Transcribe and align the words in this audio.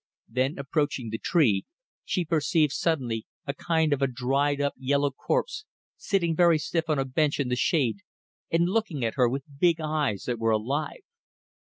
Then, 0.27 0.57
approaching 0.57 1.11
the 1.11 1.19
tree, 1.19 1.63
she 2.03 2.25
perceived 2.25 2.73
suddenly 2.73 3.27
a 3.45 3.53
kind 3.53 3.93
of 3.93 4.01
a 4.01 4.07
dried 4.07 4.59
up, 4.59 4.73
yellow 4.75 5.11
corpse, 5.11 5.65
sitting 5.95 6.35
very 6.35 6.57
stiff 6.57 6.89
on 6.89 6.97
a 6.97 7.05
bench 7.05 7.39
in 7.39 7.49
the 7.49 7.55
shade 7.55 7.97
and 8.49 8.65
looking 8.67 9.05
at 9.05 9.13
her 9.13 9.29
with 9.29 9.43
big 9.59 9.79
eyes 9.79 10.23
that 10.23 10.39
were 10.39 10.49
alive. 10.49 11.01